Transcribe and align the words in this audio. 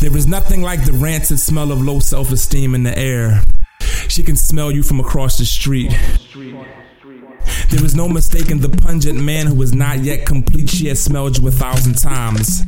There 0.00 0.16
is 0.16 0.26
nothing 0.26 0.62
like 0.62 0.86
the 0.86 0.94
rancid 0.94 1.38
smell 1.38 1.70
of 1.70 1.82
low 1.82 2.00
self 2.00 2.32
esteem 2.32 2.74
in 2.74 2.84
the 2.84 2.98
air. 2.98 3.42
She 4.08 4.22
can 4.22 4.34
smell 4.34 4.70
you 4.70 4.82
from 4.82 4.98
across 4.98 5.36
the 5.36 5.44
street. 5.44 5.94
There 7.68 7.84
is 7.84 7.94
no 7.94 8.08
mistaking 8.08 8.60
the 8.60 8.70
pungent 8.70 9.20
man 9.20 9.46
who 9.46 9.60
is 9.60 9.74
not 9.74 9.98
yet 9.98 10.24
complete. 10.24 10.70
She 10.70 10.88
has 10.88 11.02
smelled 11.02 11.36
you 11.36 11.46
a 11.48 11.50
thousand 11.50 11.98
times. 11.98 12.62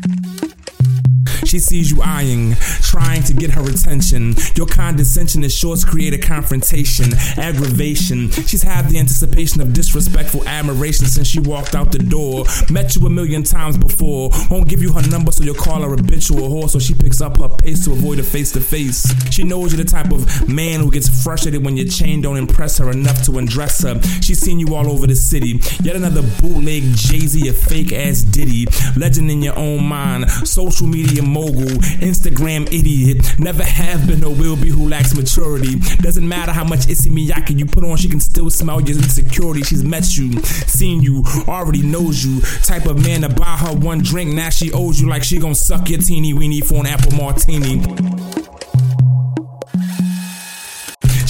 She 1.45 1.59
sees 1.59 1.90
you 1.90 2.02
eyeing, 2.02 2.54
trying 2.82 3.22
to 3.24 3.34
get 3.34 3.50
her 3.50 3.68
attention. 3.68 4.34
Your 4.54 4.66
condescension 4.66 5.45
is 5.45 5.54
sure 5.54 5.77
to 5.77 5.86
create 5.86 6.14
a 6.14 6.18
confrontation, 6.18 7.12
aggravation. 7.36 8.30
She's 8.30 8.62
had 8.62 8.88
the 8.88 8.98
anticipation 8.98 9.60
of 9.60 9.73
disrespectful 9.73 10.46
admiration 10.46 11.06
since 11.06 11.27
she 11.27 11.41
walked 11.41 11.74
out 11.74 11.92
the 11.92 11.98
door. 11.98 12.45
Met 12.70 12.96
you 12.96 13.06
a 13.06 13.10
million 13.10 13.42
times 13.42 13.77
before. 13.77 14.30
Won't 14.50 14.68
give 14.68 14.82
you 14.82 14.92
her 14.92 15.02
number, 15.09 15.32
so 15.32 15.45
you'll 15.45 15.55
call 15.55 15.82
her 15.82 15.91
habitual 15.91 16.48
whore. 16.48 16.68
So 16.68 16.78
she 16.78 16.95
picks 16.95 17.20
up 17.20 17.38
her 17.38 17.48
pace 17.48 17.84
to 17.84 17.92
avoid 17.92 18.19
a 18.19 18.22
face 18.22 18.52
to 18.52 18.61
face. 18.61 19.12
She 19.33 19.45
knows 19.45 19.72
you're 19.72 19.83
the 19.83 19.91
type 19.91 20.12
of 20.12 20.48
man 20.48 20.80
who 20.80 20.91
gets 20.91 21.09
frustrated 21.22 21.64
when 21.64 21.77
your 21.77 21.88
chain 21.88 22.20
don't 22.20 22.36
impress 22.36 22.78
her 22.78 22.91
enough 22.91 23.22
to 23.24 23.38
undress 23.38 23.83
her. 23.83 24.00
She's 24.20 24.38
seen 24.38 24.59
you 24.61 24.74
all 24.74 24.91
over 24.91 25.06
the 25.06 25.16
city. 25.16 25.61
Yet 25.83 25.97
another 25.97 26.22
bootleg 26.41 26.83
Jay 26.95 27.20
Z, 27.20 27.48
a 27.48 27.52
fake 27.52 27.92
ass 27.92 28.22
Diddy. 28.22 28.66
Legend 28.97 29.30
in 29.30 29.42
your 29.42 29.59
own 29.59 29.84
mind. 29.84 30.30
Social 30.30 30.86
media 30.86 31.22
mogul, 31.32 31.78
Instagram 32.00 32.66
idiot. 32.72 33.38
Never 33.38 33.64
have 33.64 34.06
been 34.06 34.22
or 34.22 34.34
will 34.34 34.56
be 34.56 34.68
who 34.68 34.88
lacks 34.88 35.14
maturity. 35.14 35.78
Doesn't 36.00 36.27
matter 36.27 36.52
how 36.52 36.64
much 36.64 36.88
Issey 36.88 37.10
Miyake 37.10 37.58
you 37.58 37.66
put 37.66 37.84
on, 37.84 37.96
she 37.96 38.08
can 38.08 38.20
still 38.20 38.50
smell 38.50 38.80
your 38.80 38.96
insecurity. 38.98 39.62
She's 39.62 39.82
met 39.82 40.16
you, 40.16 40.41
seen 40.42 41.02
you, 41.02 41.24
already 41.48 41.82
knows 41.82 42.24
you. 42.24 42.41
Type 42.62 42.86
of 42.86 43.02
man 43.02 43.22
to 43.22 43.28
buy 43.28 43.56
her 43.56 43.74
one 43.74 44.02
drink, 44.02 44.34
now 44.34 44.50
she 44.50 44.72
owes 44.72 45.00
you 45.00 45.08
like 45.08 45.24
she 45.24 45.38
gon' 45.38 45.55
suck 45.55 45.88
your 45.88 46.00
teeny 46.00 46.34
weeny 46.34 46.60
for 46.60 46.77
an 46.77 46.86
apple 46.86 47.12
martini. 47.12 47.83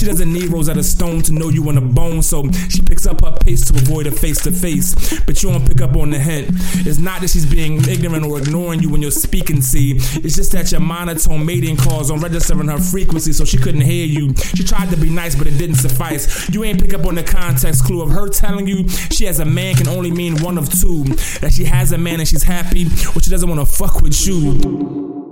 She 0.02 0.08
doesn't 0.08 0.32
need 0.32 0.48
Rosetta 0.48 0.82
Stone 0.82 1.22
to 1.22 1.32
know 1.32 1.48
you 1.48 1.68
on 1.68 1.76
the 1.76 1.80
bone, 1.80 2.22
so 2.22 2.50
she 2.68 2.82
picks 2.82 3.06
up 3.06 3.24
her 3.24 3.30
pace 3.38 3.70
to 3.70 3.78
avoid 3.78 4.08
a 4.08 4.10
face 4.10 4.42
to 4.42 4.50
face. 4.50 5.20
But 5.20 5.40
you 5.40 5.52
don't 5.52 5.64
pick 5.64 5.80
up 5.80 5.94
on 5.94 6.10
the 6.10 6.18
hint. 6.18 6.48
It's 6.84 6.98
not 6.98 7.20
that 7.20 7.30
she's 7.30 7.46
being 7.46 7.88
ignorant 7.88 8.26
or 8.26 8.38
ignoring 8.38 8.82
you 8.82 8.90
when 8.90 9.00
you're 9.00 9.12
speaking, 9.12 9.62
see. 9.62 9.92
It's 9.94 10.34
just 10.34 10.50
that 10.50 10.72
your 10.72 10.80
monotone 10.80 11.46
mating 11.46 11.76
calls 11.76 12.10
on 12.10 12.18
registering 12.18 12.66
her 12.66 12.80
frequency, 12.80 13.32
so 13.32 13.44
she 13.44 13.58
couldn't 13.58 13.82
hear 13.82 14.04
you. 14.04 14.34
She 14.34 14.64
tried 14.64 14.90
to 14.90 14.96
be 14.96 15.08
nice, 15.08 15.36
but 15.36 15.46
it 15.46 15.56
didn't 15.56 15.76
suffice. 15.76 16.50
You 16.52 16.64
ain't 16.64 16.80
pick 16.80 16.94
up 16.94 17.06
on 17.06 17.14
the 17.14 17.22
context 17.22 17.84
clue 17.84 18.02
of 18.02 18.10
her 18.10 18.28
telling 18.28 18.66
you 18.66 18.88
she 18.88 19.26
has 19.26 19.38
a 19.38 19.44
man 19.44 19.76
can 19.76 19.86
only 19.86 20.10
mean 20.10 20.42
one 20.42 20.58
of 20.58 20.68
two. 20.68 21.04
That 21.42 21.52
she 21.52 21.62
has 21.62 21.92
a 21.92 21.98
man 21.98 22.18
and 22.18 22.28
she's 22.28 22.42
happy, 22.42 22.86
or 23.14 23.22
she 23.22 23.30
doesn't 23.30 23.48
wanna 23.48 23.66
fuck 23.66 24.00
with 24.00 24.26
you. 24.26 25.31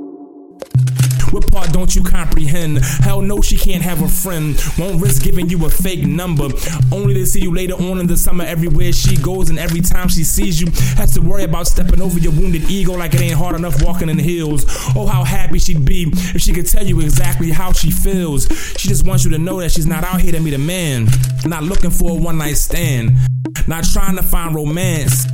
What 1.31 1.51
part 1.51 1.73
don't 1.73 1.95
you 1.95 2.03
comprehend? 2.03 2.79
Hell 2.79 3.23
no, 3.23 3.41
she 3.41 3.57
can't 3.57 3.83
have 3.83 4.03
a 4.03 4.09
friend. 4.09 4.61
Won't 4.79 5.01
risk 5.01 5.23
giving 5.23 5.49
you 5.49 5.65
a 5.67 5.71
fake 5.71 6.05
number. 6.05 6.49
Only 6.93 7.15
to 7.15 7.27
see 7.27 7.41
you 7.41 7.55
later 7.55 7.75
on 7.75 7.99
in 7.99 8.07
the 8.07 8.17
summer 8.17 8.45
everywhere 8.45 8.93
she 8.93 9.17
goes 9.17 9.51
and 9.51 9.59
every 9.59 9.81
time 9.81 10.09
she 10.09 10.25
sees 10.25 10.61
you. 10.61 10.69
Has 10.97 11.15
to 11.15 11.21
worry 11.21 11.45
about 11.45 11.67
stepping 11.67 12.01
over 12.01 12.19
your 12.19 12.33
wounded 12.33 12.69
ego 12.71 12.95
like 12.95 13.15
it 13.15 13.21
ain't 13.21 13.35
hard 13.35 13.55
enough 13.55 13.83
walking 13.83 14.09
in 14.09 14.19
heels. 14.19 14.65
Oh, 14.97 15.07
how 15.07 15.25
happy 15.25 15.59
she'd 15.59 15.85
be 15.85 16.11
if 16.13 16.41
she 16.41 16.53
could 16.53 16.67
tell 16.67 16.85
you 16.85 17.01
exactly 17.01 17.51
how 17.51 17.73
she 17.73 17.91
feels. 17.91 18.47
She 18.77 18.89
just 18.89 19.07
wants 19.07 19.25
you 19.25 19.31
to 19.31 19.39
know 19.39 19.61
that 19.61 19.71
she's 19.71 19.87
not 19.87 20.05
out 20.05 20.21
here 20.21 20.33
to 20.33 20.41
meet 20.41 20.55
a 20.55 20.59
man. 20.59 21.07
Not 21.47 21.63
looking 21.63 21.91
for 21.91 22.11
a 22.11 22.15
one 22.15 22.39
night 22.39 22.57
stand. 22.57 23.17
Not 23.67 23.85
trying 23.85 24.17
to 24.17 24.23
find 24.23 24.55
romance. 24.55 25.27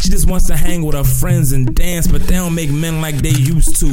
She 0.00 0.10
just 0.10 0.28
wants 0.28 0.48
to 0.48 0.56
hang 0.56 0.84
with 0.84 0.96
her 0.96 1.04
friends 1.04 1.52
and 1.52 1.74
dance, 1.76 2.08
but 2.08 2.22
they 2.22 2.34
don't 2.34 2.54
make 2.54 2.70
men 2.70 3.00
like 3.00 3.16
they 3.16 3.30
used 3.30 3.76
to. 3.76 3.86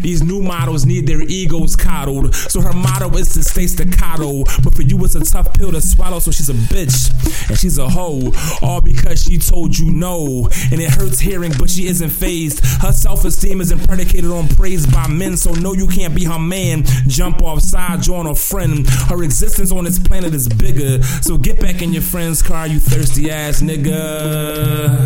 These 0.00 0.22
new 0.22 0.42
models 0.42 0.84
need 0.84 1.06
their 1.06 1.22
egos 1.22 1.74
coddled, 1.76 2.34
so 2.34 2.60
her 2.60 2.74
motto 2.74 3.08
is 3.16 3.32
to 3.34 3.42
stay 3.42 3.66
staccato. 3.66 4.44
But 4.62 4.74
for 4.74 4.82
you, 4.82 5.02
it's 5.04 5.14
a 5.14 5.24
tough 5.24 5.54
pill 5.54 5.72
to 5.72 5.80
swallow, 5.80 6.18
so 6.18 6.30
she's 6.30 6.50
a 6.50 6.54
bitch 6.54 7.10
and 7.48 7.58
she's 7.58 7.78
a 7.78 7.88
hoe. 7.88 8.32
All 8.60 8.80
because 8.82 9.22
she 9.22 9.38
told 9.38 9.78
you 9.78 9.90
no, 9.90 10.50
and 10.70 10.80
it 10.80 10.90
hurts 10.90 11.20
hearing, 11.20 11.52
but 11.58 11.70
she 11.70 11.86
isn't 11.86 12.10
phased. 12.10 12.64
Her 12.82 12.92
self 12.92 13.24
esteem 13.24 13.60
isn't 13.60 13.86
predicated 13.86 14.30
on 14.30 14.48
praise 14.48 14.86
by 14.86 15.08
men, 15.08 15.36
so 15.38 15.52
no, 15.52 15.72
you 15.72 15.86
can't 15.86 16.14
be 16.14 16.24
her 16.24 16.38
man. 16.38 16.84
Jump 17.06 17.42
off 17.42 17.60
side, 17.60 18.02
join 18.02 18.26
a 18.26 18.34
friend. 18.34 18.86
Her 19.08 19.22
existence 19.22 19.72
on 19.72 19.84
this 19.84 19.98
planet 19.98 20.34
is 20.34 20.48
bigger, 20.48 21.02
so 21.22 21.38
get 21.38 21.60
back 21.60 21.80
in 21.80 21.92
your 21.94 22.02
friend's 22.02 22.42
car, 22.42 22.66
you 22.66 22.78
thirsty 22.78 23.30
ass 23.30 23.62
nigga. 23.62 25.05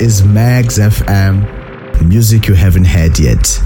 is 0.00 0.22
Mags 0.22 0.78
FM, 0.78 1.44
music 2.04 2.46
you 2.46 2.54
haven't 2.54 2.84
heard 2.84 3.18
yet. 3.18 3.60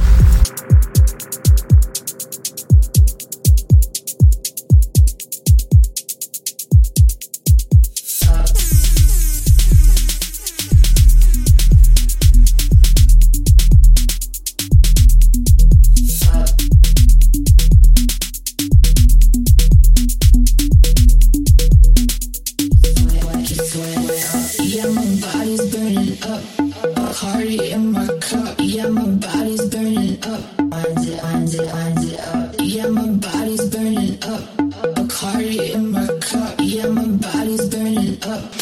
up. 38.32 38.61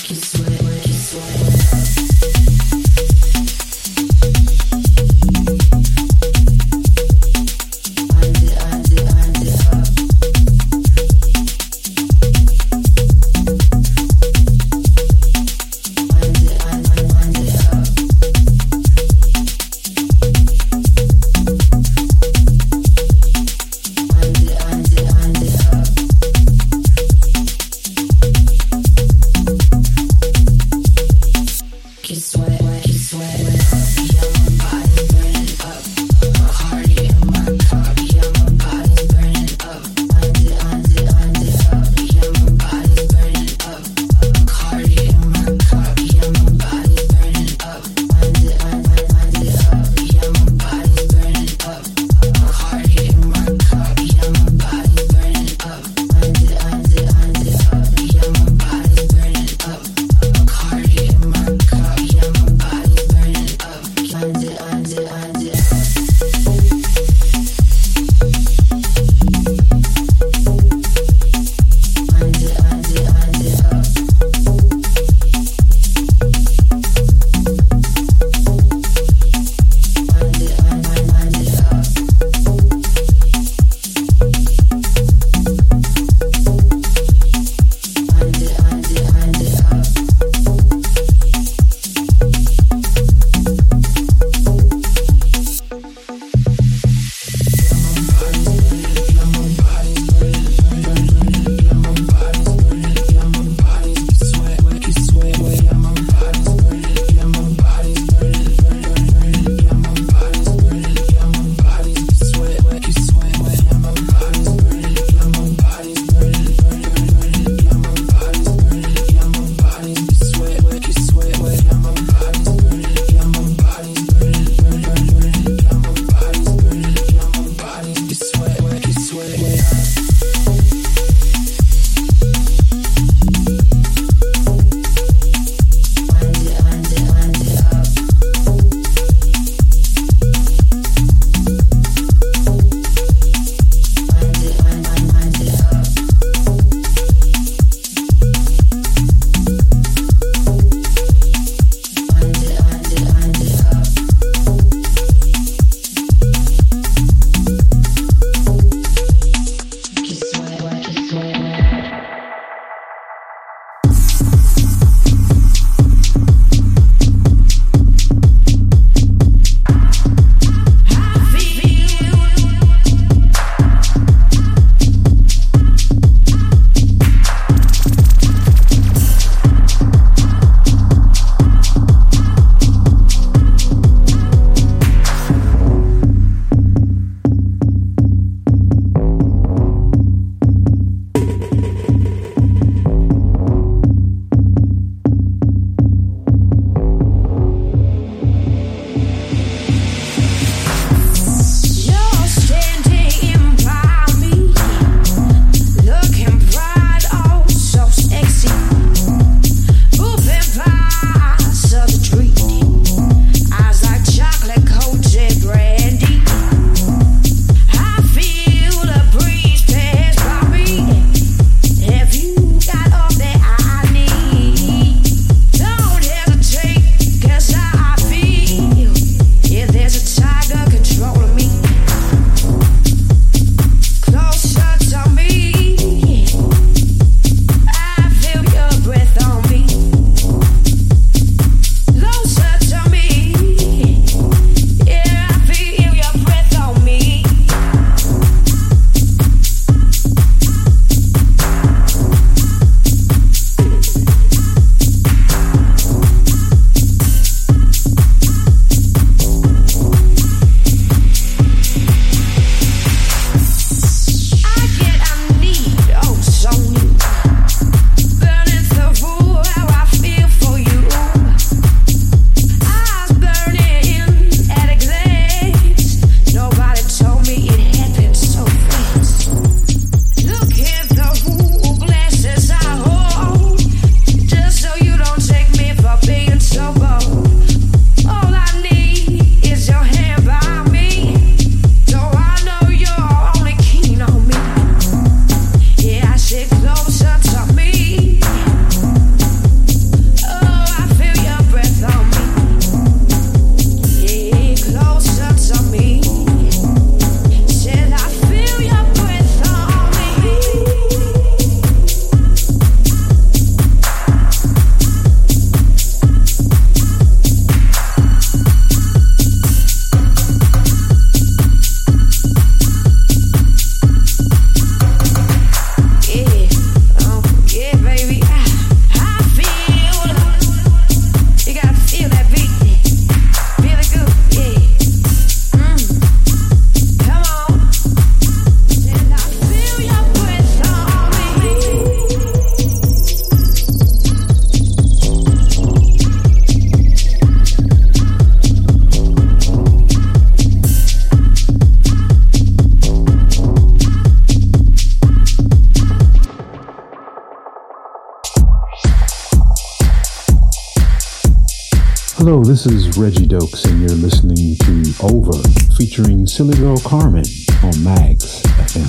Hello, 362.30 362.44
this 362.44 362.64
is 362.64 362.96
Reggie 362.96 363.26
Dokes, 363.26 363.64
and 363.68 363.80
you're 363.80 363.90
listening 363.90 364.54
to 364.58 364.94
Over, 365.02 365.37
featuring 365.76 366.28
Silly 366.28 366.56
Girl 366.56 366.78
Carmen 366.78 367.25
on 367.64 367.82
Mags 367.82 368.40
FM. 368.70 368.87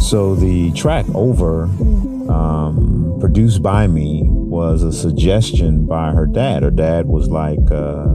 So 0.00 0.36
the 0.36 0.70
track 0.76 1.06
Over, 1.12 1.68
um, 2.28 3.16
produced 3.20 3.62
by 3.62 3.86
me, 3.86 4.22
was 4.24 4.82
a 4.82 4.92
suggestion 4.92 5.86
by 5.86 6.12
her 6.12 6.26
dad. 6.26 6.62
Her 6.62 6.70
dad 6.70 7.06
was 7.06 7.28
like, 7.28 7.58
uh, 7.70 8.06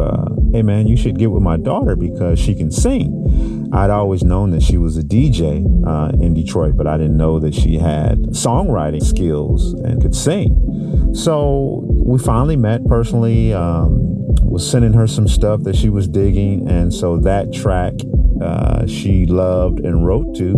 uh, 0.00 0.34
hey 0.52 0.62
man, 0.62 0.86
you 0.86 0.96
should 0.96 1.18
get 1.18 1.30
with 1.30 1.42
my 1.42 1.56
daughter 1.56 1.96
because 1.96 2.38
she 2.38 2.54
can 2.54 2.70
sing. 2.70 3.68
I'd 3.72 3.90
always 3.90 4.22
known 4.22 4.50
that 4.50 4.62
she 4.62 4.78
was 4.78 4.96
a 4.96 5.02
DJ 5.02 5.64
uh, 5.86 6.10
in 6.22 6.34
Detroit, 6.34 6.76
but 6.76 6.86
I 6.86 6.96
didn't 6.96 7.16
know 7.16 7.38
that 7.38 7.54
she 7.54 7.76
had 7.76 8.18
songwriting 8.30 9.04
skills 9.04 9.74
and 9.74 10.00
could 10.00 10.14
sing. 10.14 11.12
So 11.14 11.84
we 11.86 12.18
finally 12.18 12.56
met 12.56 12.84
personally. 12.86 13.52
Um, 13.52 14.08
was 14.50 14.68
sending 14.68 14.92
her 14.92 15.06
some 15.06 15.28
stuff 15.28 15.62
that 15.62 15.76
she 15.76 15.88
was 15.88 16.08
digging, 16.08 16.68
and 16.68 16.92
so 16.92 17.18
that 17.18 17.52
track 17.52 17.94
uh, 18.40 18.86
she 18.86 19.26
loved 19.26 19.80
and 19.80 20.04
wrote 20.04 20.34
to, 20.36 20.54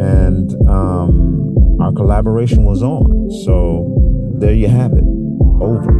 and 0.00 0.54
um, 0.68 1.41
our 1.82 1.92
collaboration 1.92 2.64
was 2.64 2.80
on. 2.82 3.28
So 3.44 4.32
there 4.38 4.54
you 4.54 4.68
have 4.68 4.92
it. 4.92 5.04
Over. 5.60 5.92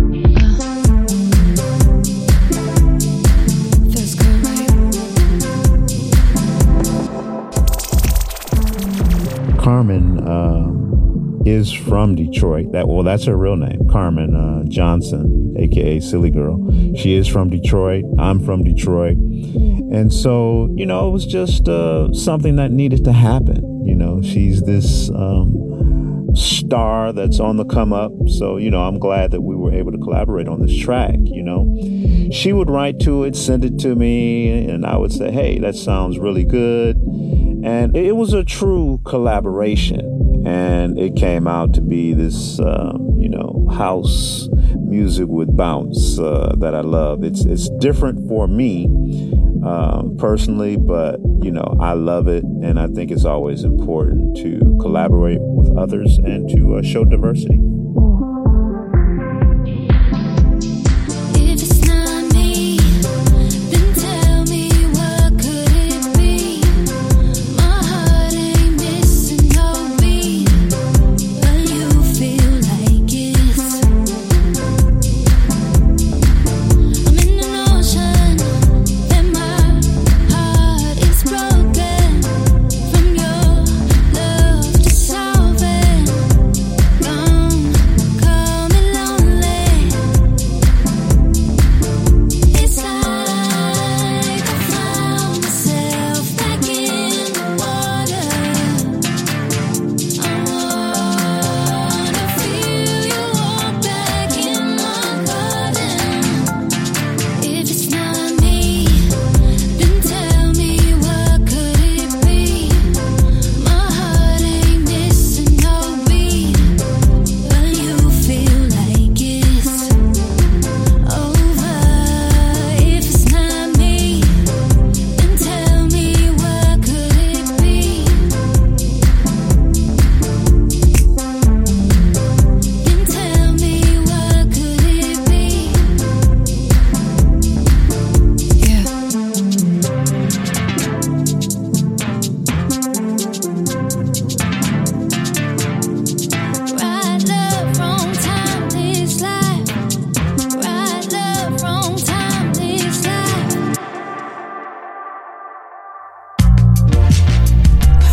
Carmen 9.59 10.27
um, 10.29 10.82
is 11.47 11.73
from 11.73 12.15
Detroit. 12.15 12.73
That 12.73 12.89
well, 12.89 13.03
that's 13.03 13.25
her 13.25 13.37
real 13.37 13.57
name, 13.57 13.89
Carmen 13.91 14.35
uh, 14.35 14.65
Johnson, 14.69 15.55
aka 15.59 16.01
Silly 16.01 16.31
Girl. 16.31 16.59
She 16.97 17.15
is 17.15 17.29
from 17.29 17.51
Detroit. 17.51 18.05
I'm 18.19 18.41
from 18.41 18.63
Detroit. 18.65 19.17
And 19.17 20.13
so, 20.13 20.73
you 20.75 20.87
know, 20.87 21.09
it 21.09 21.11
was 21.11 21.27
just 21.27 21.69
uh, 21.69 22.13
something 22.13 22.57
that 22.57 22.71
needed 22.71 23.05
to 23.05 23.13
happen. 23.13 23.87
You 23.87 23.95
know, 23.95 24.23
she's 24.23 24.63
this 24.63 25.11
um, 25.11 26.31
star 26.35 27.13
that's 27.13 27.41
on 27.41 27.57
the 27.57 27.65
come 27.65 27.93
up. 27.93 28.13
So, 28.27 28.57
you 28.57 28.71
know, 28.71 28.83
I'm 28.83 28.99
glad 28.99 29.33
that 29.33 29.43
we 29.43 29.55
were 29.55 29.73
able 29.73 29.93
to 29.93 29.99
collaborate 29.99 30.49
on 30.49 30.63
this 30.63 30.77
track. 30.79 31.17
You 31.23 31.43
know, 31.43 32.31
she 32.33 32.53
would 32.53 32.71
write 32.71 33.01
to 33.01 33.25
it, 33.25 33.37
send 33.37 33.65
it 33.65 33.79
to 33.81 33.95
me, 33.95 34.69
and 34.69 34.87
I 34.87 34.97
would 34.97 35.13
say, 35.13 35.31
hey, 35.31 35.59
that 35.59 35.75
sounds 35.75 36.19
really 36.19 36.45
good. 36.45 36.97
And 37.65 37.97
it 37.97 38.17
was 38.17 38.33
a 38.33 38.45
true 38.45 39.01
collaboration. 39.05 40.23
And 40.45 40.99
it 40.99 41.17
came 41.17 41.47
out 41.47 41.75
to 41.75 41.81
be 41.81 42.15
this, 42.15 42.59
um, 42.61 43.17
you 43.19 43.29
know, 43.29 43.69
house 43.73 44.49
music 44.77 45.27
with 45.29 45.57
bounce 45.57 46.19
uh, 46.19 46.55
that 46.59 46.75
I 46.75 46.81
love. 46.81 47.25
It's, 47.25 47.45
it's 47.45 47.71
different 47.79 48.29
for 48.29 48.49
me 48.49 48.87
um, 49.65 50.17
personally, 50.19 50.77
but 50.77 51.21
you 51.43 51.51
know, 51.51 51.77
I 51.81 51.93
love 51.93 52.29
it, 52.29 52.45
and 52.45 52.79
I 52.79 52.87
think 52.89 53.11
it's 53.11 53.25
always 53.25 53.65
important 53.65 54.37
to 54.39 54.79
collaborate 54.81 55.39
with 55.41 55.77
others 55.77 56.19
and 56.19 56.49
to 56.51 56.77
uh, 56.77 56.83
show 56.83 57.05
diversity. 57.05 57.59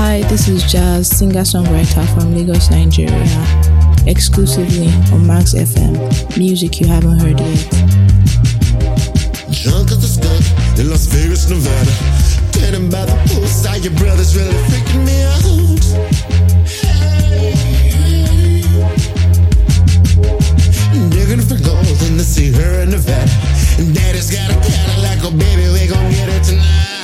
Singer-songwriter 0.10 2.04
from 2.16 2.34
Lagos, 2.34 2.72
Nigeria, 2.72 3.14
exclusively 4.08 4.88
on 5.14 5.28
Max 5.28 5.54
FM. 5.54 5.94
Music 6.36 6.82
you 6.82 6.88
haven't 6.88 7.20
heard 7.20 7.40
yet. 7.40 7.70
Drunk 9.54 9.92
as 9.92 10.02
the 10.02 10.10
skunk 10.10 10.80
in 10.80 10.90
Las 10.90 11.06
Vegas, 11.06 11.48
Nevada. 11.48 11.92
Getting 12.54 12.90
by 12.90 13.06
the 13.06 13.14
poolside, 13.30 13.84
your 13.84 13.94
brother's 13.94 14.36
really 14.36 14.52
freaking 14.66 15.06
me 15.06 15.22
out. 15.30 15.44
Digging 21.12 21.42
for 21.46 21.64
gold 21.64 21.86
and 21.86 22.18
to 22.18 22.26
see 22.26 22.52
her 22.52 22.82
in 22.82 22.90
Nevada. 22.90 23.30
Daddy's 23.94 24.32
got 24.32 24.50
a 24.50 24.56
Cadillac, 24.56 25.20
oh 25.22 25.32
baby, 25.38 25.70
we 25.72 25.86
gon' 25.88 26.10
get 26.10 26.30
it 26.30 26.44
tonight. 26.44 26.99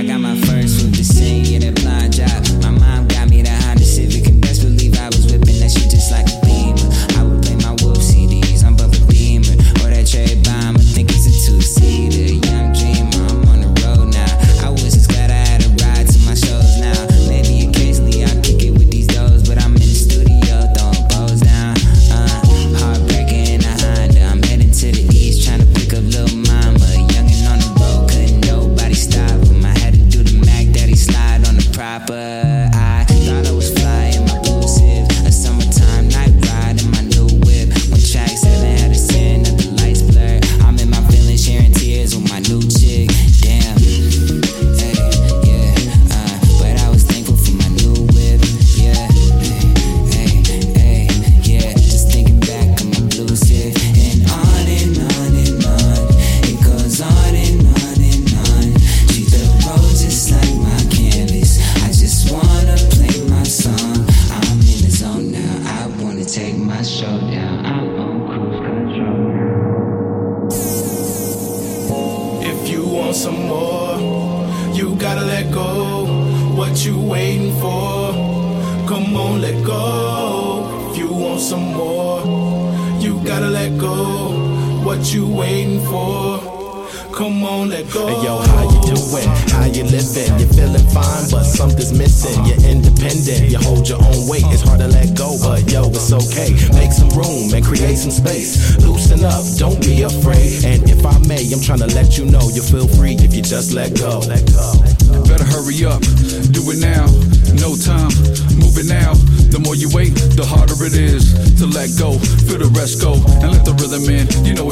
I 0.00 0.02
got 0.02 0.18
my 0.18 0.34
first 0.34 0.82
with 0.82 0.96
the 0.96 1.04
same 1.04 1.44
in 1.44 1.60
that 1.60 1.82
blind 1.82 2.14
job. 2.14 2.49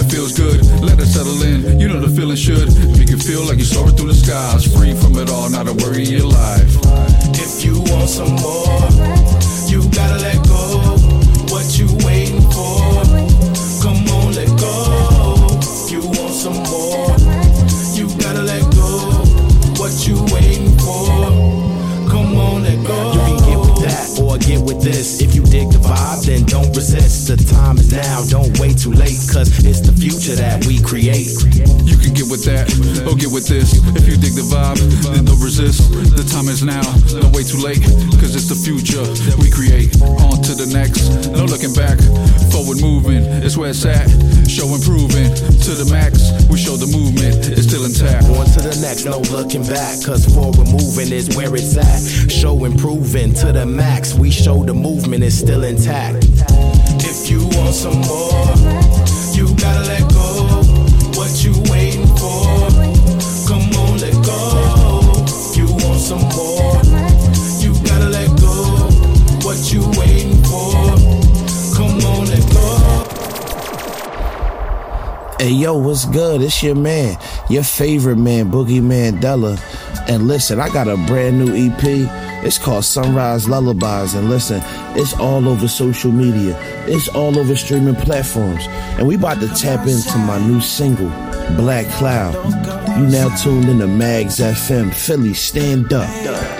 feels 0.08 0.32
good. 0.32 0.64
Let 0.80 0.98
it 0.98 1.06
settle 1.06 1.42
in, 1.42 1.78
you 1.78 1.88
know 1.88 2.00
the 2.00 2.08
feeling 2.08 2.36
should. 2.36 2.68
Make 2.96 3.10
you 3.10 3.18
feel 3.18 3.42
like 3.44 3.58
you're 3.58 3.66
soaring 3.66 3.96
through 3.96 4.08
the 4.08 4.14
skies, 4.14 4.64
free 4.64 4.94
from 4.94 5.16
it 5.18 5.28
all, 5.30 5.48
not 5.50 5.68
a 5.68 5.74
worry 5.84 6.14
in 6.14 6.28
life. 6.28 6.72
If 7.36 7.64
you 7.64 7.80
want 7.92 8.08
some 8.08 8.34
more, 8.40 8.78
you 9.68 9.84
gotta 9.90 10.18
let 10.22 10.37
time 27.68 27.76
is 27.76 27.92
now. 27.92 28.24
Don't 28.24 28.58
wait 28.58 28.78
too 28.78 28.92
late, 28.92 29.20
cause 29.28 29.52
it's 29.60 29.80
the 29.84 29.92
future 29.92 30.32
that 30.40 30.64
we 30.64 30.80
create. 30.80 31.28
You 31.84 32.00
can 32.00 32.16
get 32.16 32.24
with 32.32 32.44
that, 32.48 32.64
or 33.04 33.12
get 33.12 33.28
with 33.28 33.44
this. 33.44 33.76
If 33.92 34.08
you 34.08 34.16
dig 34.16 34.32
the 34.32 34.46
vibe, 34.48 34.80
then 35.12 35.28
don't 35.28 35.40
resist. 35.40 35.84
The 35.92 36.24
time 36.24 36.48
is 36.48 36.64
now. 36.64 36.80
Don't 37.12 37.34
wait 37.36 37.44
too 37.44 37.60
late, 37.60 37.84
cause 38.16 38.32
it's 38.32 38.48
the 38.48 38.56
future 38.56 39.04
that 39.04 39.36
we 39.36 39.52
create. 39.52 39.92
On 40.00 40.40
to 40.48 40.56
the 40.56 40.64
next, 40.72 41.28
no 41.28 41.44
looking 41.44 41.76
back. 41.76 42.00
Forward 42.48 42.80
moving, 42.80 43.20
it's 43.44 43.60
where 43.60 43.68
it's 43.68 43.84
at. 43.84 44.08
Show 44.48 44.72
improving 44.72 45.28
to 45.68 45.70
the 45.76 45.84
max. 45.92 46.32
We 46.48 46.56
show 46.56 46.80
the 46.80 46.88
movement, 46.88 47.52
it's 47.52 47.68
still 47.68 47.84
intact. 47.84 48.24
On 48.32 48.48
to 48.48 48.60
the 48.64 48.80
next, 48.80 49.04
no 49.04 49.20
looking 49.28 49.64
back, 49.68 50.00
cause 50.00 50.24
forward 50.24 50.72
moving 50.72 51.12
is 51.12 51.36
where 51.36 51.52
it's 51.52 51.76
at. 51.76 52.00
Show 52.32 52.64
improving 52.64 53.36
to 53.44 53.52
the 53.52 53.66
max. 53.66 54.16
We 54.16 54.30
show 54.30 54.64
the 54.64 54.72
movement 54.72 55.20
is 55.20 55.36
still 55.36 55.64
intact 55.64 56.27
want 57.58 57.74
some 57.74 58.00
more. 58.06 58.54
You 59.34 59.54
gotta 59.56 59.84
let 59.86 60.08
go. 60.12 60.62
What 61.18 61.30
you 61.44 61.52
waiting 61.70 62.06
for? 62.16 62.46
Come 63.48 63.66
on, 63.82 63.98
let 63.98 64.14
go. 64.24 64.40
You 65.54 65.66
want 65.82 66.00
some 66.00 66.24
more. 66.34 66.78
You 67.62 67.74
gotta 67.84 68.08
let 68.08 68.28
go. 68.40 68.54
What 69.44 69.58
you 69.72 69.82
waiting 69.98 70.42
for? 70.44 70.72
Come 71.76 71.98
on, 72.10 72.26
let 72.26 72.44
go. 72.52 72.68
Hey 75.40 75.52
yo, 75.52 75.76
what's 75.76 76.04
good? 76.04 76.42
It's 76.42 76.62
your 76.62 76.74
man, 76.74 77.16
your 77.48 77.62
favorite 77.62 78.18
man, 78.18 78.50
Boogieman 78.50 79.20
Dela. 79.20 79.56
And 80.08 80.26
listen, 80.26 80.58
I 80.58 80.68
got 80.70 80.88
a 80.88 80.96
brand 81.06 81.38
new 81.38 81.54
EP 81.54 82.27
it's 82.44 82.58
called 82.58 82.84
Sunrise 82.84 83.48
Lullabies. 83.48 84.14
And 84.14 84.28
listen, 84.28 84.60
it's 84.96 85.14
all 85.14 85.48
over 85.48 85.68
social 85.68 86.12
media, 86.12 86.58
it's 86.86 87.08
all 87.08 87.38
over 87.38 87.56
streaming 87.56 87.96
platforms. 87.96 88.66
And 88.98 89.06
we 89.06 89.14
about 89.14 89.40
to 89.40 89.48
tap 89.48 89.86
into 89.86 90.18
my 90.18 90.38
new 90.46 90.60
single, 90.60 91.10
Blackcloud. 91.56 92.34
You 92.98 93.06
now 93.06 93.34
tuned 93.36 93.68
in 93.68 93.78
to 93.78 93.86
Mags 93.86 94.38
FM, 94.40 94.92
Philly 94.92 95.34
Stand 95.34 95.92
Up. 95.92 96.57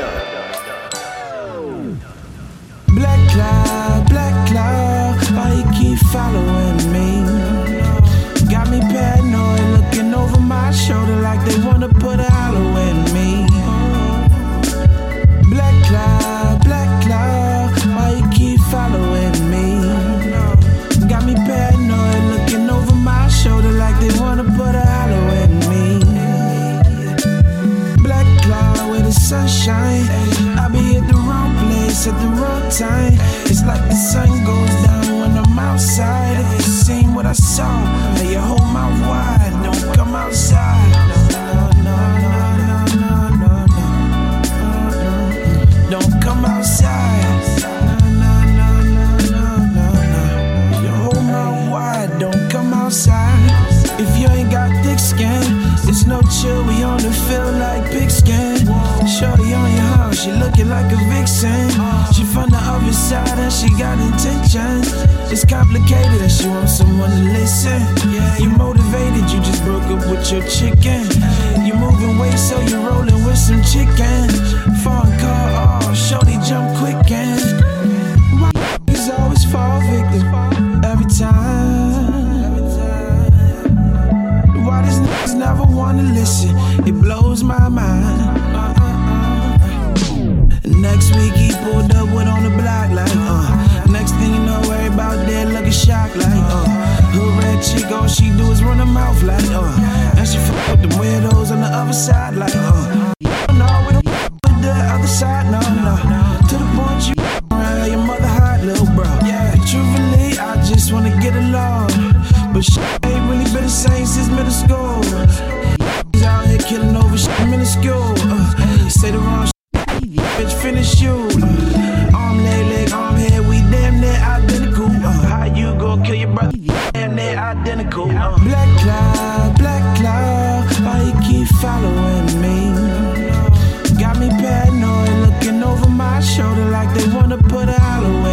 Got 134.19 134.33
me 134.33 134.43
paranoid, 134.43 135.11
looking 135.27 135.63
over 135.63 135.89
my 135.89 136.21
shoulder 136.21 136.65
like 136.71 136.93
they 136.93 137.07
wanna 137.15 137.39
put 137.39 137.69
a 137.69 137.79
hollow 137.79 138.28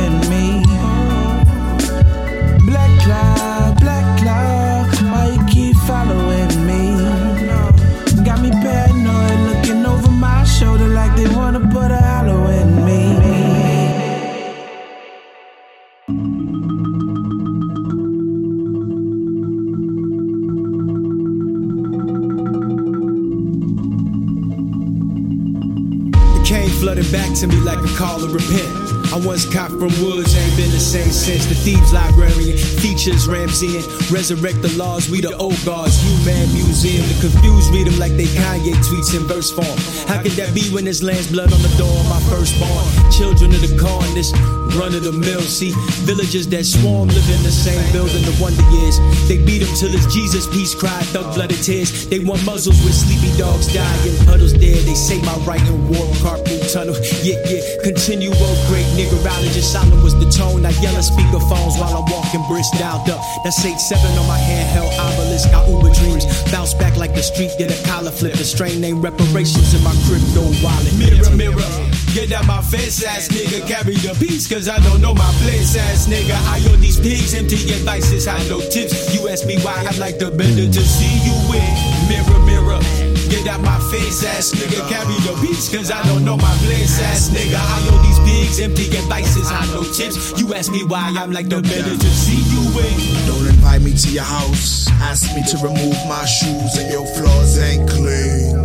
me 27.50 27.60
like 27.62 27.84
a 27.84 27.96
call 27.96 28.20
to 28.20 28.28
repent. 28.28 29.14
I 29.14 29.18
once 29.18 29.46
caught 29.52 29.70
from 29.70 29.92
woods, 30.02 30.34
the 30.76 30.82
same 30.82 31.12
sense. 31.12 31.46
The 31.46 31.56
thieves 31.56 31.94
librarian 31.94 32.58
features 32.84 33.28
Ramsey 33.28 33.80
resurrect 34.12 34.62
the 34.62 34.76
laws. 34.76 35.10
We 35.10 35.22
the 35.22 35.32
old 35.38 35.56
guards, 35.64 35.96
human 36.04 36.52
museum. 36.52 37.08
The 37.08 37.32
confused 37.32 37.72
read 37.72 37.88
them 37.88 37.98
like 37.98 38.12
they 38.20 38.28
Kanye 38.36 38.76
tweets 38.84 39.16
in 39.16 39.24
verse 39.24 39.56
form. 39.56 39.80
How 40.12 40.22
could 40.22 40.36
that 40.36 40.54
be 40.54 40.68
when 40.76 40.84
there's 40.84 41.02
land's 41.02 41.32
blood 41.32 41.54
on 41.56 41.62
the 41.64 41.72
door 41.80 41.96
of 41.96 42.08
my 42.12 42.20
firstborn? 42.28 42.84
Children 43.08 43.56
of 43.56 43.64
the 43.64 43.72
corn, 43.80 44.04
this 44.20 44.36
run 44.76 44.92
of 44.92 45.08
the 45.08 45.16
mill. 45.16 45.40
See, 45.48 45.72
villagers 46.04 46.48
that 46.52 46.68
swarm 46.68 47.08
live 47.08 47.30
in 47.32 47.42
the 47.48 47.56
same 47.56 47.80
building. 47.96 48.28
The 48.28 48.36
wonder 48.44 48.68
years 48.76 49.00
they 49.32 49.40
beat 49.40 49.64
them 49.64 49.72
till 49.80 49.96
it's 49.96 50.12
Jesus 50.12 50.44
peace 50.52 50.76
cry, 50.76 51.00
thug 51.16 51.36
blooded 51.40 51.64
tears. 51.64 52.12
They 52.12 52.20
want 52.20 52.44
muzzles 52.44 52.76
with 52.84 52.94
sleepy 52.94 53.32
dogs 53.40 53.72
dying, 53.72 54.20
puddles 54.28 54.52
there. 54.52 54.76
They 54.84 54.98
say 55.00 55.24
my 55.24 55.40
right 55.48 55.64
in 55.64 55.88
war 55.88 56.12
carpool 56.20 56.60
tunnel. 56.68 57.00
Yeah, 57.24 57.40
yeah, 57.48 57.64
continue, 57.80 58.36
oh 58.36 58.56
great 58.68 58.88
niggerologist. 59.00 59.72
Silent 59.72 60.04
was 60.04 60.12
the 60.20 60.28
tone. 60.28 60.65
I 60.66 60.74
yell 60.82 60.98
at 60.98 61.06
speakerphones 61.06 61.78
while 61.78 61.94
I'm 61.94 62.10
walking 62.10 62.42
brisk 62.50 62.74
dialed 62.74 63.08
up. 63.10 63.22
That's 63.44 63.62
8-7 63.62 64.18
on 64.18 64.26
my 64.26 64.40
handheld 64.40 64.90
obelisk. 64.98 65.52
Got 65.52 65.70
Uber 65.70 65.94
dreams. 65.94 66.26
Bounce 66.52 66.74
back 66.74 66.98
like 66.98 67.14
the 67.14 67.22
street 67.22 67.52
did 67.60 67.70
a 67.70 67.78
collar 67.86 68.10
flip. 68.10 68.34
The 68.34 68.44
strain 68.44 68.82
name 68.82 69.00
reparations 69.00 69.76
in 69.76 69.84
my 69.84 69.94
crypto 70.10 70.42
wallet. 70.66 70.94
Mirror, 70.98 71.38
mirror, 71.38 71.70
get 72.18 72.32
out 72.34 72.48
my 72.48 72.62
face, 72.62 73.04
ass 73.06 73.30
nigga. 73.30 73.62
Carry 73.68 73.94
the 74.02 74.18
peace, 74.18 74.48
cause 74.50 74.68
I 74.68 74.80
don't 74.80 75.02
know 75.02 75.14
my 75.14 75.32
place, 75.46 75.78
ass 75.78 76.08
nigga. 76.08 76.34
I 76.50 76.58
owe 76.74 76.78
these 76.78 77.00
pigs 77.00 77.36
empty 77.36 77.62
advices, 77.72 78.28
I 78.28 78.42
no 78.50 78.60
tips. 78.60 79.14
You 79.14 79.30
ask 79.30 79.46
me 79.46 79.60
why 79.60 79.86
I'd 79.88 80.00
like 80.00 80.18
the 80.18 80.32
better 80.32 80.66
to 80.66 80.82
see 80.82 81.14
you 81.22 81.36
with. 81.46 82.10
Mirror, 82.10 82.42
mirror. 82.42 83.05
Get 83.36 83.48
out 83.48 83.60
my 83.60 83.78
face, 83.92 84.24
ass 84.24 84.54
nigga. 84.54 84.80
Carry 84.88 85.20
the 85.28 85.38
beats, 85.42 85.68
cause 85.68 85.92
I 85.92 86.02
don't 86.08 86.24
know 86.24 86.38
my 86.38 86.56
place, 86.64 87.02
ass 87.02 87.28
nigga. 87.28 87.60
I 87.60 87.76
owe 87.92 88.00
these 88.00 88.20
pigs 88.24 88.62
empty 88.62 88.88
advices, 88.98 89.52
I 89.52 89.60
no 89.76 89.84
tips. 89.84 90.40
You 90.40 90.54
ask 90.54 90.72
me 90.72 90.86
why 90.86 91.12
I'm 91.20 91.34
like 91.34 91.50
the 91.50 91.62
better 91.62 91.98
to 91.98 92.10
see 92.16 92.40
you 92.56 92.64
with. 92.72 92.96
Don't 93.28 93.46
invite 93.46 93.82
me 93.82 93.92
to 93.92 94.10
your 94.10 94.24
house. 94.24 94.88
Ask 95.04 95.36
me 95.36 95.44
to 95.52 95.58
remove 95.58 96.00
my 96.08 96.24
shoes 96.24 96.78
and 96.80 96.90
your 96.90 97.06
floors 97.12 97.60
ain't 97.60 97.90
clean. 97.90 98.56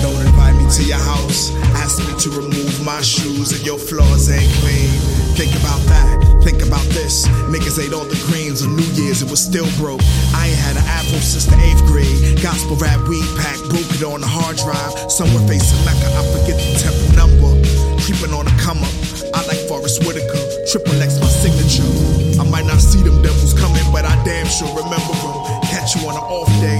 Don't 0.00 0.22
invite 0.24 0.56
me 0.56 0.64
to 0.64 0.82
your 0.88 1.04
house. 1.12 1.52
Ask 1.76 2.00
me 2.08 2.18
to 2.24 2.30
remove 2.40 2.82
my 2.86 3.02
shoes 3.02 3.52
and 3.52 3.66
your 3.66 3.78
floors 3.78 4.30
ain't 4.30 4.50
clean. 4.64 4.88
Think 5.36 5.52
about 5.60 5.80
that. 5.92 6.40
Think 6.42 6.62
about. 6.64 6.77
Niggas 7.58 7.82
ate 7.82 7.90
all 7.90 8.06
the 8.06 8.14
greens 8.30 8.62
on 8.62 8.78
New 8.78 8.86
Year's, 8.94 9.18
it 9.18 9.26
was 9.26 9.42
still 9.42 9.66
broke. 9.82 9.98
I 10.30 10.46
ain't 10.46 10.62
had 10.62 10.78
an 10.78 10.86
apple 10.86 11.18
since 11.18 11.42
the 11.42 11.58
eighth 11.58 11.82
grade. 11.90 12.38
Gospel 12.38 12.78
rap 12.78 13.02
weed 13.10 13.26
pack, 13.34 13.58
broke 13.66 13.90
it 13.98 14.06
on 14.06 14.22
the 14.22 14.30
hard 14.30 14.62
drive. 14.62 14.94
Somewhere 15.10 15.42
facing 15.50 15.82
Mecca, 15.82 16.06
I 16.06 16.22
forget 16.38 16.54
the 16.54 16.78
temple 16.78 17.10
number. 17.18 17.50
Creeping 18.06 18.30
on 18.30 18.46
the 18.46 18.54
come 18.62 18.78
up. 18.78 18.94
I 19.34 19.42
like 19.50 19.58
Forest 19.66 20.06
Whitaker. 20.06 20.38
Triple 20.70 21.02
X 21.02 21.18
my 21.18 21.26
signature. 21.26 21.82
I 22.38 22.46
might 22.46 22.62
not 22.62 22.78
see 22.78 23.02
them 23.02 23.26
devils 23.26 23.58
coming, 23.58 23.82
but 23.90 24.06
I 24.06 24.14
damn 24.22 24.46
sure 24.46 24.70
remember 24.78 25.18
them. 25.18 25.34
Catch 25.66 25.98
you 25.98 26.06
on 26.06 26.14
an 26.14 26.22
off 26.30 26.46
day. 26.62 26.78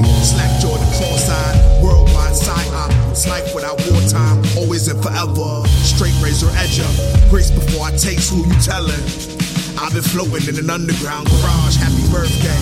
Jaw 0.63 0.79
the 0.79 0.87
cross-eyed. 0.95 1.83
Worldwide 1.83 2.39
side 2.39 2.71
op. 2.71 2.95
It's 3.11 3.27
life 3.27 3.51
without 3.51 3.83
wartime. 3.91 4.47
Always 4.55 4.87
and 4.87 5.03
forever. 5.03 5.67
Straight 5.83 6.15
razor 6.23 6.47
edger. 6.55 6.87
Grace 7.35 7.51
before 7.51 7.83
I 7.83 7.91
taste 7.99 8.31
who 8.31 8.47
you 8.47 8.55
telling. 8.63 9.38
I've 9.81 9.95
been 9.95 10.03
floating 10.03 10.49
in 10.49 10.59
an 10.59 10.71
underground 10.71 11.29
garage. 11.29 11.77
Happy 11.77 12.03
birthday. 12.11 12.59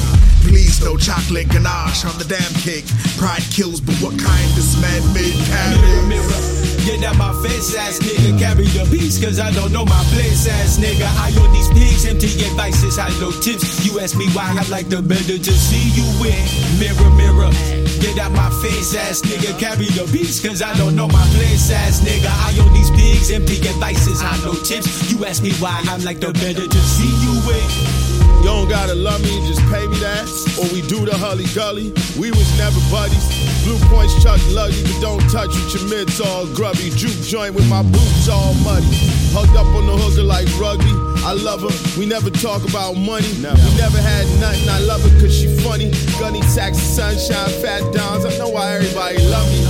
Please, 0.46 0.84
no 0.84 0.96
chocolate 0.96 1.48
ganache 1.48 2.04
on 2.04 2.16
the 2.18 2.24
damn 2.24 2.52
cake. 2.60 2.86
Pride 3.16 3.42
kills, 3.50 3.80
but 3.80 3.94
what 3.96 4.18
kind 4.18 4.48
this 4.52 4.80
man 4.80 5.02
made 5.14 5.34
carry? 5.48 6.08
Mirror, 6.08 6.28
mirror. 6.28 6.65
Get 6.86 7.02
out 7.02 7.18
my 7.18 7.34
face, 7.42 7.74
ass 7.74 7.98
nigga. 7.98 8.38
Carry 8.38 8.62
the 8.70 8.86
beats, 8.88 9.18
cause 9.18 9.40
I 9.40 9.50
don't 9.50 9.72
know 9.72 9.84
my 9.84 10.04
place, 10.14 10.46
ass 10.46 10.78
nigga. 10.78 11.02
I 11.18 11.34
own 11.42 11.50
these 11.52 11.66
pigs 11.74 12.06
empty 12.06 12.30
advices, 12.46 12.96
I 12.96 13.10
no 13.18 13.32
tips. 13.32 13.84
You 13.84 13.98
ask 13.98 14.16
me 14.16 14.30
why 14.30 14.54
I 14.54 14.62
like 14.70 14.88
the 14.88 15.02
better 15.02 15.36
to 15.36 15.52
see 15.52 15.90
you 15.98 16.06
with. 16.22 16.38
Mirror, 16.78 17.10
mirror. 17.18 17.50
Get 17.98 18.22
out 18.22 18.30
my 18.30 18.50
face, 18.62 18.94
ass 18.94 19.20
nigga. 19.22 19.58
Carry 19.58 19.90
the 19.98 20.08
beats, 20.12 20.38
cause 20.38 20.62
I 20.62 20.78
don't 20.78 20.94
know 20.94 21.08
my 21.08 21.26
place, 21.34 21.72
ass 21.74 22.06
nigga. 22.06 22.30
I 22.30 22.54
own 22.62 22.72
these 22.72 22.92
pigs 22.94 23.32
empty 23.32 23.58
advices, 23.66 24.22
I 24.22 24.38
no 24.46 24.54
tips. 24.54 25.10
You 25.10 25.26
ask 25.26 25.42
me 25.42 25.50
why 25.58 25.82
I'm 25.90 26.04
like 26.04 26.20
the 26.20 26.32
better 26.38 26.68
to 26.70 26.80
see 26.86 27.10
you 27.26 27.34
with. 27.50 27.95
You 28.38 28.52
don't 28.52 28.68
gotta 28.68 28.94
love 28.94 29.22
me, 29.22 29.46
just 29.46 29.60
pay 29.72 29.86
me 29.86 29.96
that. 29.98 30.28
Or 30.58 30.66
we 30.72 30.82
do 30.82 31.04
the 31.04 31.16
hully 31.16 31.46
gully. 31.54 31.92
We 32.18 32.30
was 32.30 32.48
never 32.58 32.78
buddies. 32.90 33.26
Blue 33.64 33.78
points 33.90 34.14
chuck 34.22 34.38
lucky, 34.54 34.82
but 34.82 35.00
don't 35.00 35.24
touch 35.30 35.50
with 35.50 35.74
your 35.74 35.84
mitts 35.90 36.20
all 36.20 36.46
grubby. 36.54 36.90
Juke 36.94 37.18
joint 37.26 37.54
with 37.54 37.68
my 37.68 37.82
boots 37.82 38.28
all 38.28 38.54
muddy. 38.62 38.86
Hugged 39.34 39.56
up 39.56 39.66
on 39.74 39.86
the 39.86 39.96
hooker 39.96 40.22
like 40.22 40.46
rugby. 40.60 40.94
I 41.26 41.34
love 41.34 41.66
her. 41.66 41.74
We 41.98 42.06
never 42.06 42.30
talk 42.30 42.62
about 42.62 42.94
money. 42.94 43.26
We 43.34 43.72
never 43.74 43.98
had 43.98 44.24
nothing. 44.38 44.68
I 44.70 44.78
love 44.86 45.02
her 45.02 45.10
cause 45.18 45.34
she 45.34 45.50
funny. 45.66 45.90
Gunny 46.20 46.42
sacks, 46.42 46.78
sunshine, 46.78 47.50
fat 47.60 47.82
downs. 47.92 48.24
I 48.24 48.38
know 48.38 48.48
why 48.48 48.76
everybody 48.78 49.18
love 49.26 49.50
me. 49.50 49.66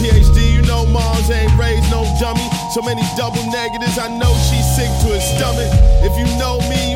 PhD, 0.00 0.54
you 0.54 0.62
know 0.62 0.86
moms 0.86 1.28
ain't 1.28 1.52
raised 1.58 1.90
no 1.90 2.06
dummy. 2.22 2.46
So 2.72 2.80
many 2.80 3.02
double 3.18 3.44
negatives, 3.50 3.98
I 3.98 4.08
know 4.08 4.32
she's 4.48 4.64
sick 4.78 4.88
to 5.02 5.12
her 5.12 5.20
stomach. 5.20 5.68
If 6.06 6.16
you 6.16 6.24
know 6.38 6.56
me, 6.70 6.89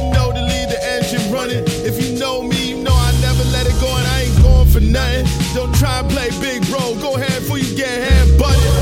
running. 1.35 1.65
If 1.83 2.01
you 2.01 2.17
know 2.17 2.43
me, 2.43 2.71
you 2.71 2.77
know 2.83 2.95
I 2.95 3.11
never 3.21 3.45
let 3.51 3.67
it 3.67 3.75
go 3.81 3.91
and 3.91 4.07
I 4.07 4.23
ain't 4.23 4.43
going 4.43 4.69
for 4.69 4.81
nothing. 4.81 5.27
Don't 5.55 5.75
try 5.75 6.01
and 6.01 6.09
play 6.09 6.31
big 6.41 6.63
bro, 6.71 6.95
go 7.03 7.17
ahead 7.17 7.43
before 7.43 7.59
you 7.59 7.75
get 7.77 7.91
hand 7.91 8.39
butted. 8.39 8.74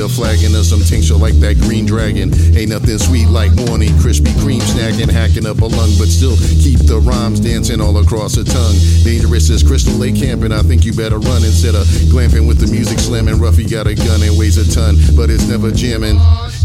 A 0.00 0.08
flagon 0.08 0.56
or 0.56 0.64
some 0.64 0.80
tincture 0.80 1.14
like 1.14 1.34
that 1.40 1.60
green 1.60 1.84
dragon. 1.84 2.32
Ain't 2.56 2.70
nothing 2.70 2.96
sweet 2.96 3.28
like 3.28 3.52
morning. 3.52 3.90
Krispy 4.00 4.32
Kreme 4.40 4.64
snacking. 4.72 5.10
Hacking 5.10 5.44
up 5.44 5.60
a 5.60 5.66
lung, 5.66 5.92
but 5.98 6.08
still 6.08 6.36
keep 6.56 6.80
the 6.88 6.98
rhymes 7.04 7.38
dancing 7.38 7.82
all 7.82 7.98
across 7.98 8.36
her 8.36 8.44
tongue. 8.44 8.76
Dangerous 9.04 9.50
as 9.50 9.62
Crystal 9.62 9.92
Lake 9.94 10.16
camping. 10.16 10.52
I 10.52 10.62
think 10.62 10.86
you 10.86 10.94
better 10.94 11.18
run 11.18 11.44
instead 11.44 11.74
of 11.74 11.86
glamping 12.08 12.48
with 12.48 12.58
the 12.60 12.72
music 12.72 12.98
slamming. 12.98 13.36
Ruffy 13.36 13.68
got 13.68 13.86
a 13.86 13.94
gun 13.94 14.22
and 14.22 14.38
weighs 14.38 14.56
a 14.56 14.64
ton, 14.72 14.96
but 15.14 15.28
it's 15.28 15.46
never 15.46 15.70
jamming. 15.70 16.16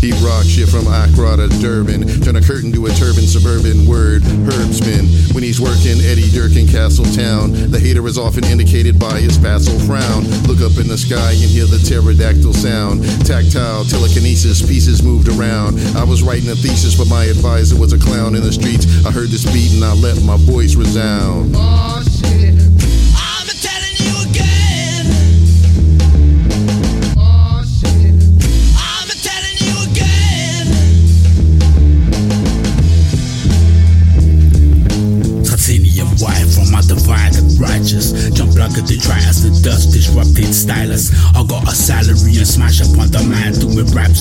He 0.02 0.12
rock 0.24 0.46
shit 0.46 0.70
from 0.70 0.88
Accra 0.88 1.38
to 1.38 1.48
Durban. 1.62 2.22
Turn 2.22 2.36
a 2.36 2.42
curtain 2.42 2.72
to 2.74 2.86
a 2.86 2.90
turban 2.90 3.26
suburban 3.26 3.86
word. 3.86 4.22
Herbsman. 4.46 5.34
When 5.34 5.44
he's 5.44 5.60
working 5.60 6.00
Eddie 6.02 6.30
Durkin 6.32 6.68
Castletown. 6.68 7.72
The 7.72 7.80
hater 7.80 8.06
is 8.08 8.18
often 8.18 8.44
indicated 8.46 9.00
by 9.00 9.20
his 9.20 9.38
facile 9.38 9.80
frown. 9.80 10.26
Look 10.46 10.62
up 10.62 10.78
in 10.80 10.88
the 10.88 10.98
sky 10.98 11.32
and 11.32 11.50
hear 11.50 11.66
the 11.66 11.80
pterodactyl 11.80 12.54
sound. 12.54 13.04
Tactile 13.26 13.86
telekinesis, 13.86 14.62
pieces 14.62 15.02
moved 15.04 15.28
around. 15.28 15.80
I 15.96 16.04
was 16.04 16.24
writing 16.24 16.50
a 16.50 16.56
thesis, 16.56 16.96
but 16.98 17.08
my 17.08 17.26
advisor 17.26 17.76
was 17.76 17.94
a 17.94 18.00
clown 18.00 18.36
in 18.36 18.44
the 18.44 18.54
streets. 18.54 18.86
I 19.06 19.12
heard 19.12 19.30
this 19.30 19.46
beat 19.52 19.74
and 19.74 19.84
I 19.84 19.94
let 19.94 20.22
my 20.24 20.38
voice 20.38 20.76
resound. 20.76 21.54
Oh, 21.56 22.04
Titanium 22.06 22.55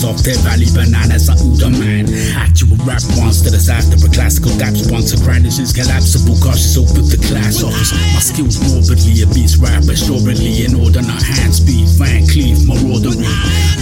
Off 0.04 0.22
their 0.22 0.36
valley 0.44 0.66
bananas, 0.74 1.30
owe 1.30 1.56
the 1.56 1.70
man. 1.70 2.13
Actual 2.34 2.76
rap 2.82 2.98
the 3.00 3.62
side 3.62 3.86
of 3.94 4.02
a 4.02 4.10
classical 4.10 4.50
dap 4.58 4.74
sponsor. 4.74 5.14
Is 5.44 5.70
collapsible, 5.70 6.34
cautious, 6.42 6.74
open 6.74 7.06
the 7.06 7.20
class 7.30 7.62
office. 7.62 7.94
My 8.10 8.18
skills 8.18 8.58
morbidly 8.58 9.22
obese, 9.22 9.54
rap 9.56 9.86
assuredly 9.86 10.66
in 10.66 10.74
order, 10.74 10.98
not 11.02 11.22
hand 11.22 11.54
speed. 11.54 11.86
Van 11.94 12.26
Cleave, 12.26 12.66
maraudery. 12.66 13.28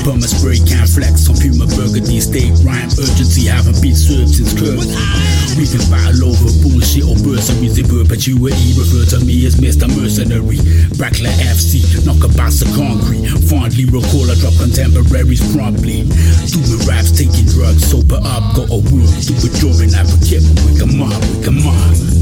Burma 0.05 0.28
spray 0.28 0.61
can 0.61 0.84
flex 0.84 1.30
on 1.32 1.36
Puma 1.40 1.64
Burgundy. 1.72 2.20
State 2.20 2.53
rhyme 2.61 2.92
urgency, 3.00 3.48
haven't 3.48 3.80
been 3.80 3.96
served 3.96 4.36
since 4.36 4.53
curves. 4.53 4.90
We 5.57 5.64
can 5.68 5.84
battle 5.88 6.32
over 6.32 6.53
bullshit 6.61 7.09
or 7.09 7.16
bursaries 7.24 7.78
in 7.78 7.88
perpetuity. 7.88 8.76
Refer 8.76 9.16
to 9.16 9.18
me 9.24 9.46
as 9.46 9.57
Mr. 9.57 9.88
Mercenary. 9.88 10.61
Brackler 10.98 11.32
FC, 11.46 11.80
knock 12.05 12.20
a 12.24 12.30
box 12.36 12.61
of 12.61 12.68
concrete. 12.76 13.28
Fondly 13.48 13.86
recall 13.88 14.28
I 14.28 14.36
drop 14.36 14.57
contemporaries 14.61 15.40
promptly. 15.55 16.05
Doing 16.50 16.82
raps, 16.84 17.12
taking 17.14 17.46
drugs, 17.48 17.88
sober 17.88 18.20
up, 18.20 18.41
got 18.55 18.68
a 18.70 18.78
word. 18.78 19.12
Do 19.24 19.34
it 19.38 19.55
during 19.61 19.95
advocate, 19.95 20.43
but 20.55 20.64
we 20.64 20.78
come 20.78 21.03
on, 21.03 21.20
we 21.36 21.45
come 21.45 21.66
on. 21.66 22.22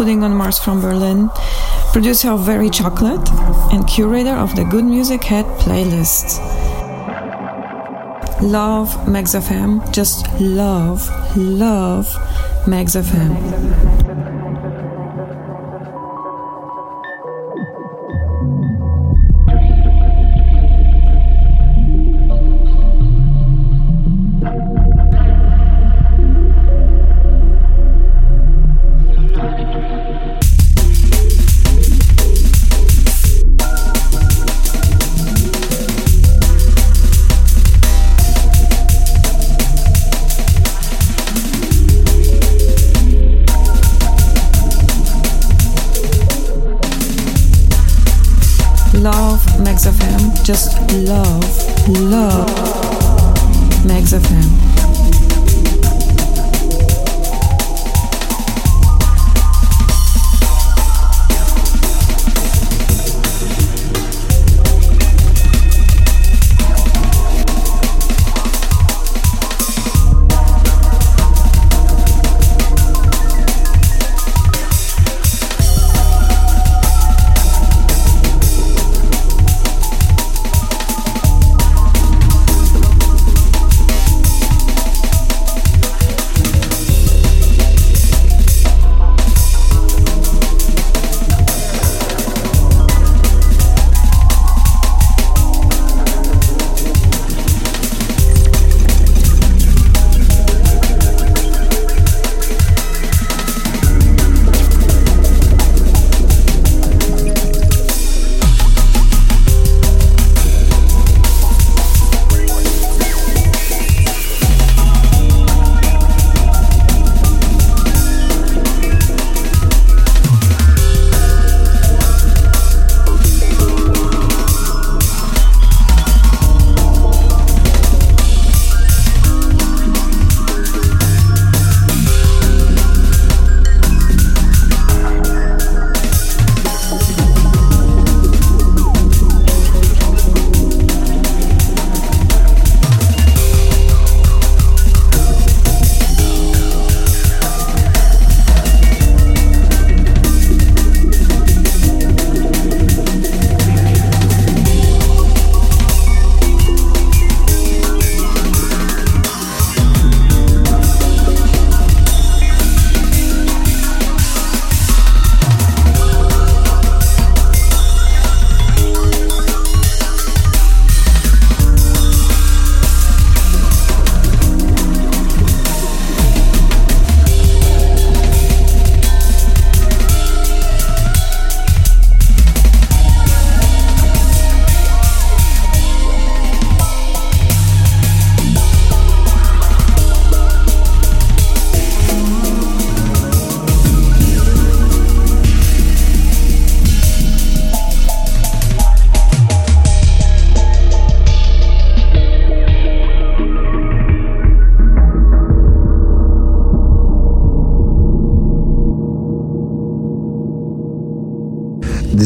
Pudding 0.00 0.24
on 0.24 0.34
Mars 0.34 0.58
from 0.58 0.80
Berlin, 0.80 1.28
producer 1.92 2.30
of 2.30 2.46
Very 2.46 2.70
Chocolate 2.70 3.20
and 3.70 3.86
curator 3.86 4.30
of 4.30 4.56
the 4.56 4.64
Good 4.64 4.86
Music 4.86 5.22
Head 5.24 5.44
playlist. 5.58 6.40
Love 8.40 9.06
Mags 9.06 9.34
FM, 9.34 9.92
just 9.92 10.26
love, 10.40 11.06
love 11.36 12.16
Mags 12.66 12.94
FM. 12.94 14.29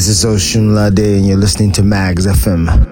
This 0.05 0.23
is 0.23 0.25
Osunlade, 0.27 1.17
and 1.17 1.27
you're 1.27 1.39
listening 1.39 1.73
to 1.73 1.83
Mags 1.83 2.27
FM. 2.27 2.84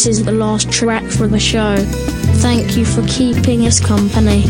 This 0.00 0.18
is 0.18 0.24
the 0.24 0.32
last 0.32 0.72
track 0.72 1.04
for 1.04 1.26
the 1.26 1.38
show. 1.38 1.76
Thank 2.40 2.74
you 2.74 2.86
for 2.86 3.06
keeping 3.06 3.66
us 3.66 3.78
company. 3.78 4.48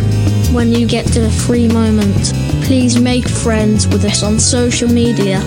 When 0.55 0.71
you 0.71 0.87
get 0.87 1.07
to 1.15 1.27
a 1.27 1.31
free 1.31 1.67
moment, 1.67 2.33
please 2.63 3.01
make 3.01 3.29
friends 3.29 3.89
with 3.89 4.05
us 4.05 4.23
on 4.23 4.39
social 4.39 4.89
media. 4.89 5.41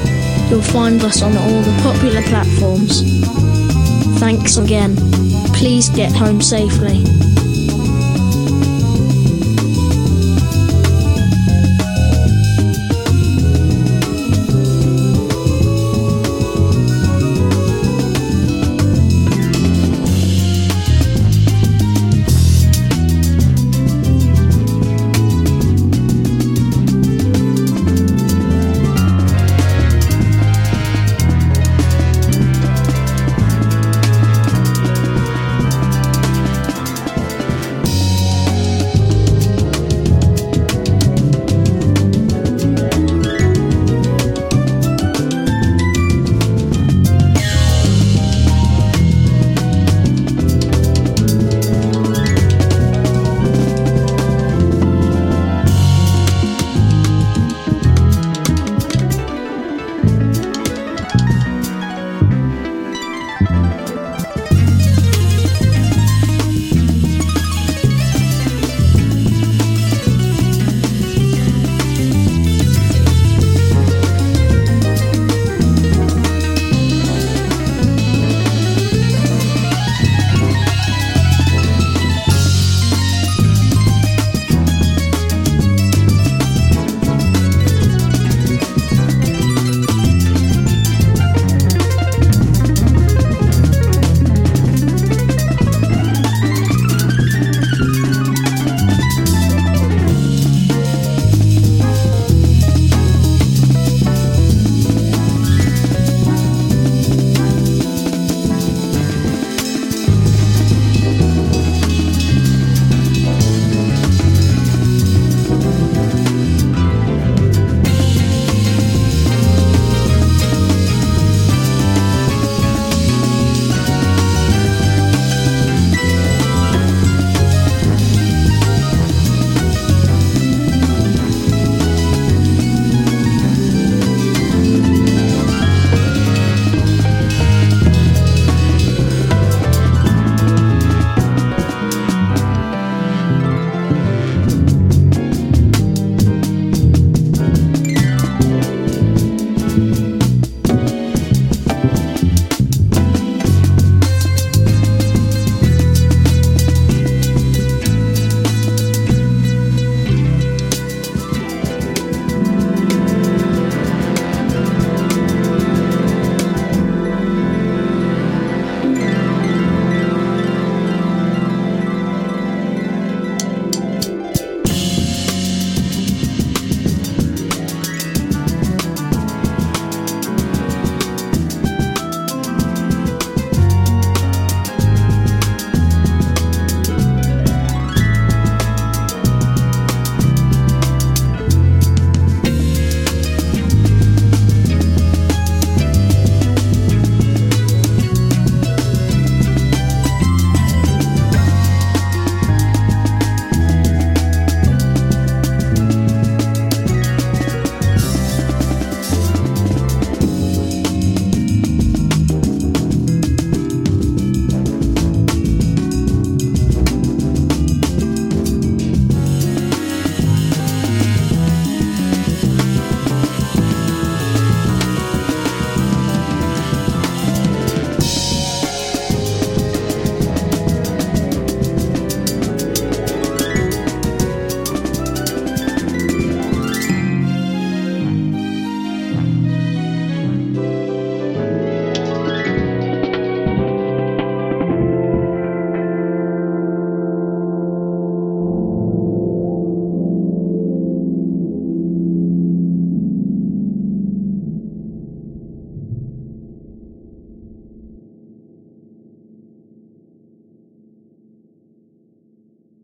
You'll 0.50 0.62
find 0.62 1.02
us 1.06 1.22
on 1.22 1.38
all 1.38 1.62
the 1.62 1.80
popular 1.82 2.22
platforms. 2.24 3.02
Thanks 4.20 4.58
again. 4.58 4.98
Please 5.54 5.88
get 5.88 6.12
home 6.12 6.42
safely. 6.42 7.13